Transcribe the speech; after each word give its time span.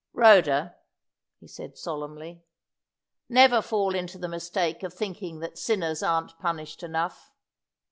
"Rhoda," 0.13 0.77
he 1.39 1.47
said, 1.47 1.77
solemnly, 1.77 2.43
"never 3.29 3.61
fall 3.61 3.93
into 3.93 4.17
the 4.17 4.27
mistake 4.27 4.81
of 4.81 4.95
thinking 4.95 5.41
that 5.41 5.59
sinners 5.59 6.01
aren't 6.01 6.39
punished 6.39 6.81
enough. 6.81 7.29